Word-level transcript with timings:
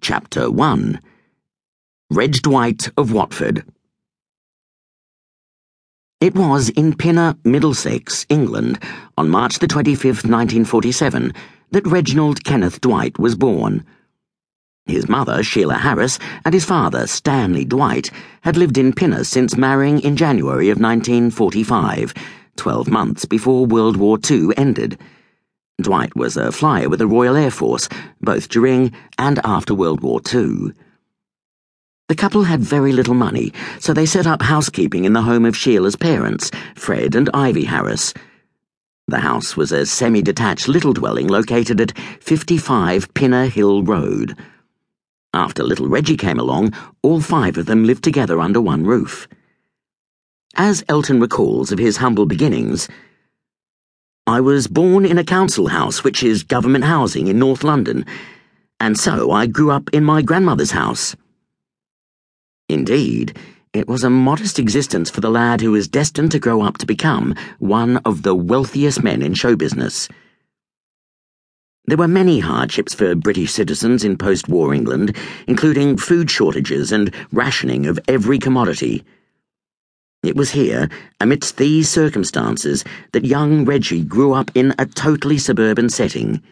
Chapter 0.00 0.50
1 0.50 1.00
Reg 2.10 2.32
Dwight 2.42 2.88
of 2.96 3.12
Watford. 3.12 3.64
It 6.20 6.34
was 6.34 6.68
in 6.70 6.96
Pinner, 6.96 7.36
Middlesex, 7.44 8.24
England, 8.28 8.82
on 9.16 9.28
March 9.28 9.58
the 9.58 9.66
25th, 9.66 10.24
1947, 10.24 11.32
that 11.72 11.86
Reginald 11.86 12.44
Kenneth 12.44 12.80
Dwight 12.80 13.18
was 13.18 13.34
born. 13.34 13.84
His 14.86 15.08
mother, 15.08 15.42
Sheila 15.42 15.74
Harris, 15.74 16.18
and 16.44 16.54
his 16.54 16.64
father, 16.64 17.06
Stanley 17.06 17.64
Dwight, 17.64 18.10
had 18.42 18.56
lived 18.56 18.78
in 18.78 18.92
Pinner 18.92 19.24
since 19.24 19.56
marrying 19.56 20.00
in 20.00 20.16
January 20.16 20.70
of 20.70 20.80
1945, 20.80 22.14
12 22.56 22.88
months 22.88 23.24
before 23.24 23.66
World 23.66 23.96
War 23.96 24.18
II 24.30 24.50
ended. 24.56 24.98
Dwight 25.80 26.16
was 26.16 26.36
a 26.36 26.50
flyer 26.50 26.88
with 26.88 26.98
the 26.98 27.06
Royal 27.06 27.36
Air 27.36 27.52
Force, 27.52 27.88
both 28.20 28.48
during 28.48 28.92
and 29.16 29.38
after 29.44 29.74
World 29.74 30.00
War 30.00 30.20
II. 30.34 30.72
The 32.08 32.16
couple 32.16 32.44
had 32.44 32.60
very 32.60 32.90
little 32.92 33.14
money, 33.14 33.52
so 33.78 33.92
they 33.92 34.04
set 34.04 34.26
up 34.26 34.42
housekeeping 34.42 35.04
in 35.04 35.12
the 35.12 35.22
home 35.22 35.44
of 35.44 35.56
Sheila's 35.56 35.94
parents, 35.94 36.50
Fred 36.74 37.14
and 37.14 37.30
Ivy 37.32 37.64
Harris. 37.64 38.12
The 39.06 39.20
house 39.20 39.56
was 39.56 39.70
a 39.70 39.86
semi 39.86 40.20
detached 40.20 40.66
little 40.66 40.92
dwelling 40.92 41.28
located 41.28 41.80
at 41.80 41.96
55 42.20 43.14
Pinner 43.14 43.46
Hill 43.46 43.84
Road. 43.84 44.36
After 45.32 45.62
little 45.62 45.88
Reggie 45.88 46.16
came 46.16 46.40
along, 46.40 46.74
all 47.02 47.20
five 47.20 47.56
of 47.56 47.66
them 47.66 47.84
lived 47.84 48.02
together 48.02 48.40
under 48.40 48.60
one 48.60 48.84
roof. 48.84 49.28
As 50.56 50.82
Elton 50.88 51.20
recalls 51.20 51.70
of 51.70 51.78
his 51.78 51.98
humble 51.98 52.26
beginnings, 52.26 52.88
I 54.28 54.42
was 54.42 54.66
born 54.66 55.06
in 55.06 55.16
a 55.16 55.24
council 55.24 55.68
house, 55.68 56.04
which 56.04 56.22
is 56.22 56.42
government 56.42 56.84
housing 56.84 57.28
in 57.28 57.38
North 57.38 57.64
London, 57.64 58.04
and 58.78 58.98
so 58.98 59.30
I 59.30 59.46
grew 59.46 59.70
up 59.70 59.88
in 59.94 60.04
my 60.04 60.20
grandmother's 60.20 60.72
house. 60.72 61.16
Indeed, 62.68 63.38
it 63.72 63.88
was 63.88 64.04
a 64.04 64.10
modest 64.10 64.58
existence 64.58 65.08
for 65.08 65.22
the 65.22 65.30
lad 65.30 65.62
who 65.62 65.72
was 65.72 65.88
destined 65.88 66.30
to 66.32 66.38
grow 66.38 66.60
up 66.60 66.76
to 66.76 66.84
become 66.84 67.34
one 67.58 67.96
of 68.04 68.22
the 68.22 68.34
wealthiest 68.34 69.02
men 69.02 69.22
in 69.22 69.32
show 69.32 69.56
business. 69.56 70.10
There 71.86 71.96
were 71.96 72.06
many 72.06 72.40
hardships 72.40 72.92
for 72.92 73.14
British 73.14 73.50
citizens 73.50 74.04
in 74.04 74.18
post 74.18 74.46
war 74.46 74.74
England, 74.74 75.16
including 75.46 75.96
food 75.96 76.30
shortages 76.30 76.92
and 76.92 77.14
rationing 77.32 77.86
of 77.86 77.98
every 78.06 78.38
commodity. 78.38 79.06
It 80.28 80.36
was 80.36 80.50
here, 80.50 80.90
amidst 81.20 81.56
these 81.56 81.88
circumstances, 81.88 82.84
that 83.12 83.24
young 83.24 83.64
Reggie 83.64 84.04
grew 84.04 84.34
up 84.34 84.50
in 84.54 84.74
a 84.78 84.84
totally 84.84 85.38
suburban 85.38 85.88
setting. 85.88 86.42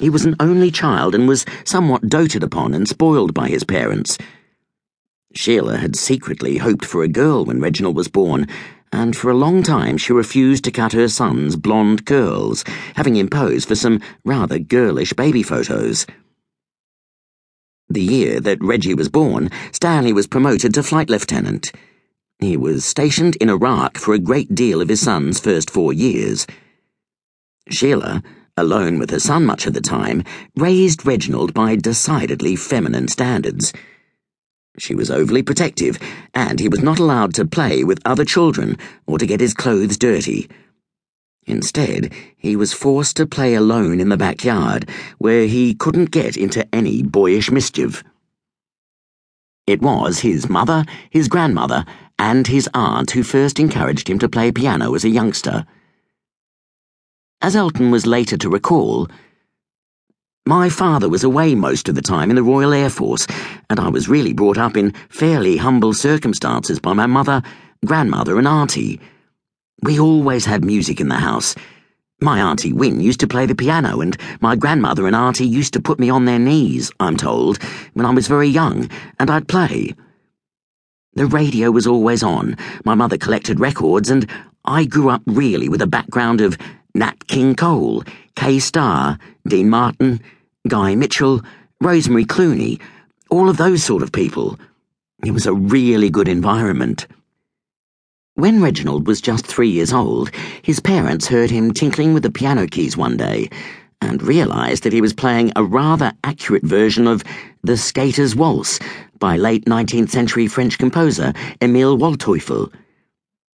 He 0.00 0.08
was 0.08 0.24
an 0.24 0.36
only 0.38 0.70
child 0.70 1.12
and 1.12 1.26
was 1.26 1.44
somewhat 1.64 2.08
doted 2.08 2.44
upon 2.44 2.74
and 2.74 2.86
spoiled 2.86 3.34
by 3.34 3.48
his 3.48 3.64
parents. 3.64 4.16
Sheila 5.34 5.78
had 5.78 5.96
secretly 5.96 6.58
hoped 6.58 6.84
for 6.84 7.02
a 7.02 7.08
girl 7.08 7.44
when 7.44 7.60
Reginald 7.60 7.96
was 7.96 8.06
born, 8.06 8.46
and 8.92 9.16
for 9.16 9.28
a 9.28 9.36
long 9.36 9.64
time 9.64 9.98
she 9.98 10.12
refused 10.12 10.62
to 10.62 10.70
cut 10.70 10.92
her 10.92 11.08
son's 11.08 11.56
blonde 11.56 12.06
curls, 12.06 12.62
having 12.94 13.16
him 13.16 13.28
pose 13.28 13.64
for 13.64 13.74
some 13.74 14.00
rather 14.24 14.60
girlish 14.60 15.12
baby 15.14 15.42
photos. 15.42 16.06
The 17.88 18.02
year 18.02 18.38
that 18.38 18.62
Reggie 18.62 18.94
was 18.94 19.08
born, 19.08 19.50
Stanley 19.72 20.12
was 20.12 20.28
promoted 20.28 20.74
to 20.74 20.84
flight 20.84 21.10
lieutenant. 21.10 21.72
He 22.40 22.56
was 22.56 22.84
stationed 22.84 23.34
in 23.36 23.50
Iraq 23.50 23.98
for 23.98 24.14
a 24.14 24.18
great 24.20 24.54
deal 24.54 24.80
of 24.80 24.88
his 24.88 25.00
son's 25.00 25.40
first 25.40 25.70
four 25.70 25.92
years. 25.92 26.46
Sheila, 27.68 28.22
alone 28.56 29.00
with 29.00 29.10
her 29.10 29.18
son 29.18 29.44
much 29.44 29.66
of 29.66 29.72
the 29.72 29.80
time, 29.80 30.22
raised 30.54 31.04
Reginald 31.04 31.52
by 31.52 31.74
decidedly 31.74 32.54
feminine 32.54 33.08
standards. 33.08 33.72
She 34.78 34.94
was 34.94 35.10
overly 35.10 35.42
protective, 35.42 35.98
and 36.32 36.60
he 36.60 36.68
was 36.68 36.80
not 36.80 37.00
allowed 37.00 37.34
to 37.34 37.44
play 37.44 37.82
with 37.82 38.00
other 38.04 38.24
children 38.24 38.78
or 39.04 39.18
to 39.18 39.26
get 39.26 39.40
his 39.40 39.52
clothes 39.52 39.98
dirty. 39.98 40.48
Instead, 41.44 42.12
he 42.36 42.54
was 42.54 42.72
forced 42.72 43.16
to 43.16 43.26
play 43.26 43.54
alone 43.54 44.00
in 44.00 44.10
the 44.10 44.16
backyard, 44.16 44.88
where 45.18 45.46
he 45.46 45.74
couldn't 45.74 46.12
get 46.12 46.36
into 46.36 46.72
any 46.72 47.02
boyish 47.02 47.50
mischief. 47.50 48.04
It 49.66 49.82
was 49.82 50.20
his 50.20 50.48
mother, 50.48 50.84
his 51.10 51.26
grandmother, 51.26 51.84
and 52.18 52.46
his 52.46 52.68
aunt 52.74 53.12
who 53.12 53.22
first 53.22 53.60
encouraged 53.60 54.08
him 54.08 54.18
to 54.18 54.28
play 54.28 54.50
piano 54.52 54.94
as 54.94 55.04
a 55.04 55.08
youngster. 55.08 55.66
As 57.40 57.54
Elton 57.54 57.90
was 57.90 58.06
later 58.06 58.36
to 58.36 58.50
recall, 58.50 59.08
my 60.44 60.68
father 60.68 61.08
was 61.08 61.24
away 61.24 61.54
most 61.54 61.88
of 61.88 61.94
the 61.94 62.02
time 62.02 62.30
in 62.30 62.36
the 62.36 62.42
Royal 62.42 62.72
Air 62.72 62.90
Force, 62.90 63.26
and 63.68 63.78
I 63.78 63.88
was 63.88 64.08
really 64.08 64.32
brought 64.32 64.56
up 64.56 64.76
in 64.76 64.92
fairly 65.10 65.58
humble 65.58 65.92
circumstances 65.92 66.80
by 66.80 66.94
my 66.94 67.06
mother, 67.06 67.42
grandmother, 67.84 68.38
and 68.38 68.48
auntie. 68.48 68.98
We 69.82 70.00
always 70.00 70.46
had 70.46 70.64
music 70.64 71.00
in 71.00 71.08
the 71.08 71.16
house. 71.16 71.54
My 72.20 72.40
auntie 72.40 72.72
Win 72.72 72.98
used 72.98 73.20
to 73.20 73.28
play 73.28 73.46
the 73.46 73.54
piano, 73.54 74.00
and 74.00 74.16
my 74.40 74.56
grandmother 74.56 75.06
and 75.06 75.14
auntie 75.14 75.46
used 75.46 75.74
to 75.74 75.82
put 75.82 76.00
me 76.00 76.10
on 76.10 76.24
their 76.24 76.38
knees, 76.38 76.90
I'm 76.98 77.16
told, 77.16 77.62
when 77.92 78.06
I 78.06 78.10
was 78.10 78.26
very 78.26 78.48
young, 78.48 78.90
and 79.20 79.30
I'd 79.30 79.48
play. 79.48 79.94
The 81.18 81.26
radio 81.26 81.72
was 81.72 81.84
always 81.84 82.22
on. 82.22 82.56
My 82.84 82.94
mother 82.94 83.18
collected 83.18 83.58
records, 83.58 84.08
and 84.08 84.24
I 84.64 84.84
grew 84.84 85.08
up 85.08 85.20
really 85.26 85.68
with 85.68 85.82
a 85.82 85.86
background 85.88 86.40
of 86.40 86.56
Nat 86.94 87.26
King 87.26 87.56
Cole, 87.56 88.04
Kay 88.36 88.60
Starr, 88.60 89.18
Dean 89.44 89.68
Martin, 89.68 90.20
Guy 90.68 90.94
Mitchell, 90.94 91.42
Rosemary 91.80 92.24
Clooney, 92.24 92.80
all 93.30 93.48
of 93.48 93.56
those 93.56 93.82
sort 93.82 94.04
of 94.04 94.12
people. 94.12 94.60
It 95.24 95.32
was 95.32 95.44
a 95.44 95.52
really 95.52 96.08
good 96.08 96.28
environment. 96.28 97.08
When 98.34 98.62
Reginald 98.62 99.08
was 99.08 99.20
just 99.20 99.44
three 99.44 99.70
years 99.70 99.92
old, 99.92 100.30
his 100.62 100.78
parents 100.78 101.26
heard 101.26 101.50
him 101.50 101.72
tinkling 101.74 102.14
with 102.14 102.22
the 102.22 102.30
piano 102.30 102.68
keys 102.68 102.96
one 102.96 103.16
day 103.16 103.50
and 104.00 104.22
realized 104.22 104.82
that 104.82 104.92
he 104.92 105.00
was 105.00 105.12
playing 105.12 105.52
a 105.56 105.64
rather 105.64 106.12
accurate 106.24 106.64
version 106.64 107.06
of 107.06 107.24
The 107.62 107.76
Skater's 107.76 108.34
Waltz 108.34 108.78
by 109.18 109.36
late 109.36 109.64
19th 109.64 110.10
century 110.10 110.46
French 110.46 110.78
composer 110.78 111.32
Emile 111.60 111.98
Waldteufel. 111.98 112.72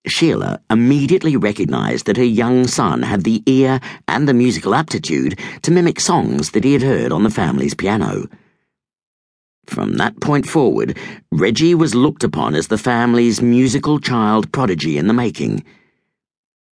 Sheila 0.06 0.60
immediately 0.71 1.37
recognized 1.37 2.06
that 2.06 2.19
her 2.19 2.25
young 2.25 2.66
son 2.66 3.03
had 3.03 3.25
the 3.25 3.43
ear 3.47 3.81
and 4.06 4.28
the 4.28 4.34
musical 4.34 4.75
aptitude 4.75 5.38
to 5.62 5.71
mimic 5.71 5.99
songs 5.99 6.50
that 6.50 6.65
he 6.65 6.75
had 6.75 6.82
heard 6.82 7.11
on 7.11 7.22
the 7.22 7.31
family's 7.31 7.75
piano. 7.75 8.28
From 9.66 9.94
that 9.94 10.21
point 10.21 10.47
forward, 10.47 10.99
Reggie 11.32 11.75
was 11.75 11.94
looked 11.94 12.22
upon 12.22 12.55
as 12.55 12.69
the 12.69 12.76
family's 12.76 13.41
musical 13.41 13.99
child 13.99 14.53
prodigy 14.53 14.99
in 14.99 15.06
the 15.06 15.15
making. 15.15 15.65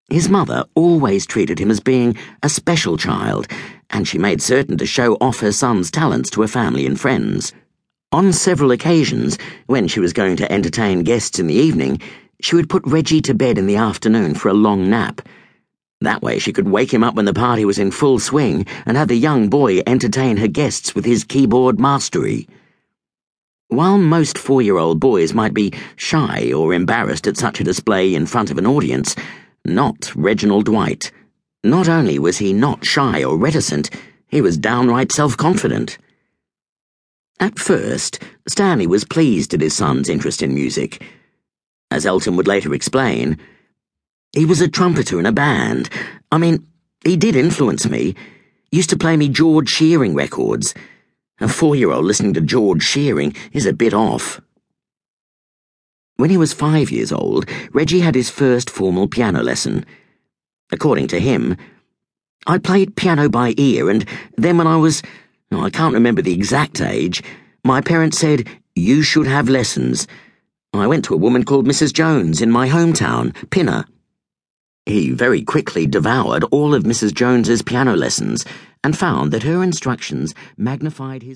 His 0.10 0.30
mother 0.30 0.66
always 0.76 1.26
treated 1.26 1.58
him 1.58 1.72
as 1.72 1.80
being 1.80 2.16
a 2.44 2.50
special 2.50 2.96
child, 2.96 3.48
and 3.90 4.08
she 4.08 4.20
made 4.20 4.42
certain 4.42 4.78
to 4.78 4.86
show 4.86 5.16
off 5.16 5.40
her 5.40 5.52
son's 5.52 5.90
talents 5.90 6.30
to 6.32 6.42
her 6.42 6.48
family 6.48 6.86
and 6.86 7.00
friends. 7.00 7.54
On 8.12 8.32
several 8.32 8.72
occasions, 8.72 9.38
when 9.66 9.88
she 9.88 10.00
was 10.00 10.14
going 10.14 10.36
to 10.38 10.52
entertain 10.52 11.04
guests 11.04 11.40
in 11.40 11.48
the 11.48 11.56
evening, 11.56 12.00
she 12.40 12.56
would 12.56 12.70
put 12.70 12.86
Reggie 12.86 13.22
to 13.22 13.34
bed 13.34 13.58
in 13.58 13.66
the 13.66 13.78
afternoon 13.78 14.36
for 14.36 14.50
a 14.50 14.54
long 14.54 14.90
nap. 14.90 15.22
That 16.02 16.22
way 16.22 16.38
she 16.38 16.54
could 16.54 16.70
wake 16.70 16.94
him 16.94 17.04
up 17.04 17.16
when 17.16 17.26
the 17.26 17.34
party 17.34 17.66
was 17.66 17.80
in 17.80 17.90
full 17.90 18.20
swing 18.20 18.68
and 18.86 18.96
have 18.96 19.08
the 19.08 19.16
young 19.16 19.50
boy 19.50 19.82
entertain 19.88 20.38
her 20.38 20.48
guests 20.48 20.94
with 20.94 21.06
his 21.06 21.24
keyboard 21.24 21.80
mastery. 21.80 22.48
While 23.70 23.98
most 23.98 24.38
four 24.38 24.62
year 24.62 24.78
old 24.78 25.00
boys 25.00 25.34
might 25.34 25.56
be 25.56 25.74
shy 25.96 26.54
or 26.54 26.76
embarrassed 26.76 27.26
at 27.26 27.38
such 27.38 27.60
a 27.60 27.64
display 27.64 28.14
in 28.14 28.28
front 28.28 28.52
of 28.52 28.60
an 28.60 28.68
audience, 28.68 29.16
not 29.66 30.16
Reginald 30.16 30.66
Dwight. 30.66 31.12
Not 31.64 31.90
only 31.90 32.20
was 32.20 32.38
he 32.38 32.54
not 32.54 32.86
shy 32.86 33.24
or 33.24 33.38
reticent, 33.38 33.90
he 34.28 34.42
was 34.42 34.58
downright 34.58 35.12
self 35.12 35.36
confident. 35.36 35.98
At 37.40 37.60
first, 37.60 38.22
Stanley 38.48 38.88
was 38.88 39.04
pleased 39.04 39.54
at 39.54 39.62
his 39.62 39.76
son's 39.76 40.10
interest 40.10 40.42
in 40.42 40.54
music. 40.54 41.04
As 41.92 42.06
Elton 42.06 42.36
would 42.38 42.48
later 42.48 42.74
explain, 42.74 43.38
he 44.34 44.46
was 44.46 44.62
a 44.62 44.68
trumpeter 44.68 45.20
in 45.20 45.26
a 45.26 45.32
band. 45.32 45.90
I 46.32 46.38
mean, 46.38 46.66
he 47.04 47.18
did 47.18 47.36
influence 47.36 47.88
me. 47.90 48.16
Used 48.72 48.90
to 48.90 48.98
play 48.98 49.18
me 49.18 49.30
George 49.30 49.70
Shearing 49.70 50.16
records. 50.16 50.74
A 51.40 51.48
four 51.48 51.76
year 51.76 51.92
old 51.92 52.06
listening 52.06 52.34
to 52.34 52.42
George 52.42 52.84
Shearing 52.84 53.36
is 53.52 53.66
a 53.66 53.74
bit 53.74 53.94
off. 53.94 54.42
When 56.18 56.30
he 56.30 56.38
was 56.38 56.54
five 56.54 56.92
years 56.92 57.12
old, 57.12 57.50
Reggie 57.74 58.00
had 58.00 58.16
his 58.16 58.30
first 58.30 58.70
formal 58.70 59.08
piano 59.08 59.44
lesson. 59.44 59.86
According 60.72 61.08
to 61.08 61.20
him, 61.20 61.58
I 62.48 62.58
played 62.58 62.96
piano 62.96 63.28
by 63.28 63.54
ear, 63.58 63.90
and 63.90 64.06
then 64.38 64.58
when 64.58 64.68
I 64.68 64.78
was, 64.78 65.02
oh, 65.52 65.62
I 65.62 65.70
can't 65.70 65.94
remember 65.94 66.22
the 66.22 66.34
exact 66.34 66.80
age, 66.80 67.22
my 67.66 67.82
parents 67.82 68.18
said, 68.18 68.48
You 68.76 69.02
should 69.02 69.28
have 69.28 69.50
lessons. 69.50 70.08
I 70.74 70.88
went 70.88 71.04
to 71.06 71.14
a 71.14 71.18
woman 71.18 71.44
called 71.44 71.68
Mrs. 71.68 71.94
Jones 71.94 72.42
in 72.42 72.52
my 72.52 72.70
hometown, 72.70 73.34
Pinner. 73.50 73.86
He 74.86 75.10
very 75.10 75.42
quickly 75.42 75.88
devoured 75.88 76.44
all 76.52 76.76
of 76.76 76.84
Mrs. 76.84 77.14
Jones's 77.14 77.62
piano 77.62 77.96
lessons 77.96 78.46
and 78.84 78.98
found 78.98 79.32
that 79.32 79.44
her 79.44 79.64
instructions 79.64 80.36
magnified 80.58 81.24
his 81.24 81.24